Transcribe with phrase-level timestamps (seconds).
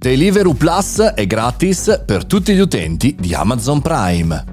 [0.00, 4.44] Deliveroo Plus è gratis per tutti gli utenti di Amazon Prime.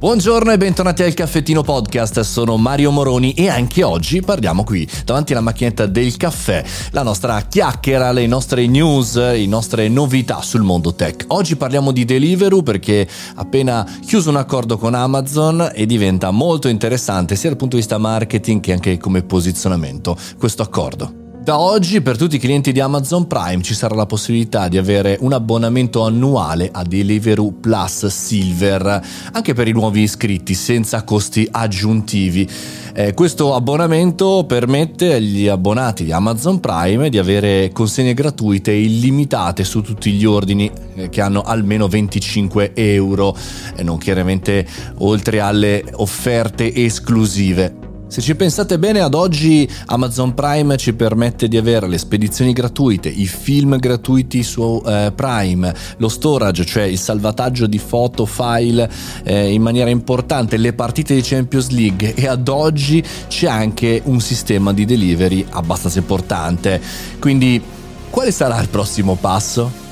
[0.00, 5.30] Buongiorno e bentornati al Caffettino Podcast, sono Mario Moroni e anche oggi parliamo qui, davanti
[5.30, 10.92] alla macchinetta del caffè, la nostra chiacchiera, le nostre news, le nostre novità sul mondo
[10.92, 11.26] tech.
[11.28, 13.06] Oggi parliamo di Deliveroo perché
[13.36, 17.98] appena chiuso un accordo con Amazon e diventa molto interessante sia dal punto di vista
[17.98, 21.26] marketing che anche come posizionamento questo accordo.
[21.48, 25.16] Da oggi per tutti i clienti di Amazon Prime ci sarà la possibilità di avere
[25.20, 29.02] un abbonamento annuale a Deliveroo Plus Silver,
[29.32, 32.46] anche per i nuovi iscritti, senza costi aggiuntivi.
[32.92, 39.80] Eh, questo abbonamento permette agli abbonati di Amazon Prime di avere consegne gratuite illimitate su
[39.80, 43.34] tutti gli ordini eh, che hanno almeno 25 euro,
[43.74, 44.66] e non chiaramente
[44.98, 47.77] oltre alle offerte esclusive.
[48.08, 53.10] Se ci pensate bene, ad oggi Amazon Prime ci permette di avere le spedizioni gratuite,
[53.10, 58.90] i film gratuiti su eh, Prime, lo storage, cioè il salvataggio di foto, file
[59.24, 64.20] eh, in maniera importante, le partite di Champions League e ad oggi c'è anche un
[64.20, 66.80] sistema di delivery abbastanza importante.
[67.18, 67.62] Quindi
[68.08, 69.87] quale sarà il prossimo passo?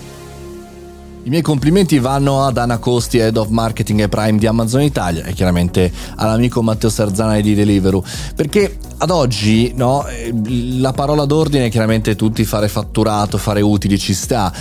[1.27, 5.24] I miei complimenti vanno ad Anna Costi, Head of Marketing e Prime di Amazon Italia
[5.24, 8.05] e chiaramente all'amico Matteo Sarzana di Deliveroo,
[8.36, 10.33] perché ad oggi no, eh,
[10.78, 14.53] la parola d'ordine è chiaramente tutti fare fatturato, fare utili ci sta,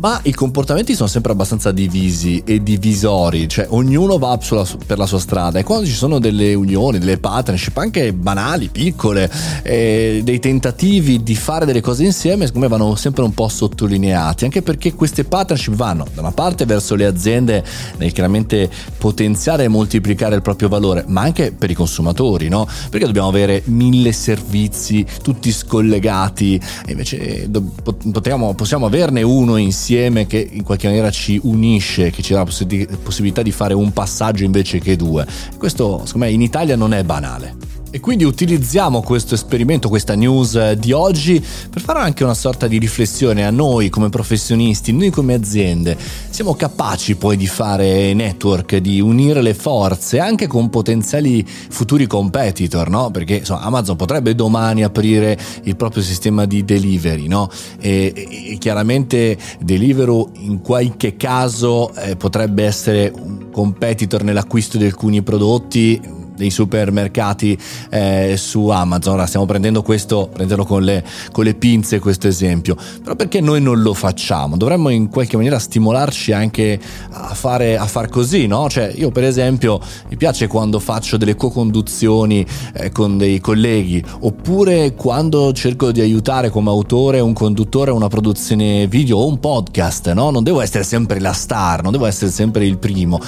[0.00, 5.06] ma i comportamenti sono sempre abbastanza divisi e divisori, cioè ognuno va sulla, per la
[5.06, 9.30] sua strada e quando ci sono delle unioni, delle partnership anche banali, piccole,
[9.62, 14.44] eh, dei tentativi di fare delle cose insieme, secondo me vanno sempre un po' sottolineati,
[14.44, 17.62] anche perché queste partnership vanno da una parte verso le aziende
[17.98, 22.66] nel chiaramente potenziare e moltiplicare il proprio valore, ma anche per i consumatori, no?
[22.88, 27.50] Perché dobbiamo avere mille servizi tutti scollegati e invece
[27.82, 32.96] potremmo, possiamo averne uno insieme che in qualche maniera ci unisce, che ci dà la
[33.02, 35.26] possibilità di fare un passaggio invece che due.
[35.56, 37.80] Questo secondo me in Italia non è banale.
[37.94, 42.66] E quindi utilizziamo questo esperimento, questa news eh, di oggi per fare anche una sorta
[42.66, 45.98] di riflessione a noi come professionisti, noi come aziende.
[46.30, 52.88] Siamo capaci poi di fare network, di unire le forze anche con potenziali futuri competitor,
[52.88, 53.10] no?
[53.10, 57.50] Perché insomma, Amazon potrebbe domani aprire il proprio sistema di delivery, no?
[57.78, 58.14] E,
[58.52, 66.20] e, chiaramente Deliveroo in qualche caso eh, potrebbe essere un competitor nell'acquisto di alcuni prodotti
[66.36, 67.58] dei supermercati
[67.90, 69.14] eh, su Amazon.
[69.14, 73.60] Ora stiamo prendendo questo, prenderlo con le, con le pinze questo esempio, però perché noi
[73.60, 74.56] non lo facciamo?
[74.56, 78.68] Dovremmo in qualche maniera stimolarci anche a fare a far così, no?
[78.68, 84.94] Cioè io per esempio mi piace quando faccio delle co-conduzioni eh, con dei colleghi oppure
[84.94, 90.12] quando cerco di aiutare come autore un conduttore a una produzione video o un podcast,
[90.12, 90.30] no?
[90.30, 93.20] Non devo essere sempre la star, non devo essere sempre il primo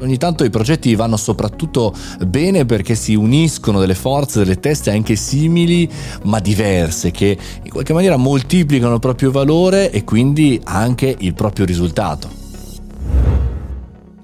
[0.00, 1.94] ogni tanto i progetti vanno soprattutto
[2.26, 5.88] bene perché si uniscono delle forze, delle teste anche simili
[6.24, 11.64] ma diverse che in qualche maniera moltiplicano il proprio valore e quindi anche il proprio
[11.64, 12.35] risultato.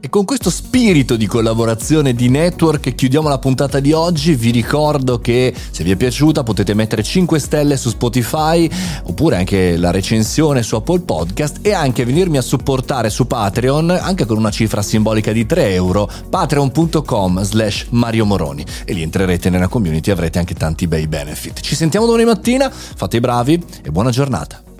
[0.04, 4.34] E con questo spirito di collaborazione di network chiudiamo la puntata di oggi.
[4.34, 8.68] Vi ricordo che se vi è piaciuta potete mettere 5 stelle su Spotify
[9.04, 14.26] oppure anche la recensione su Apple Podcast e anche venirmi a supportare su Patreon anche
[14.26, 19.68] con una cifra simbolica di 3 euro patreon.com slash Mario Moroni e lì entrerete nella
[19.68, 21.60] community e avrete anche tanti bei benefit.
[21.60, 24.71] Ci sentiamo domani mattina, fate i bravi e buona giornata.